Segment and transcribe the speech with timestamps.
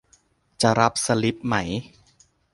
[0.61, 1.55] จะรับสลิปไหม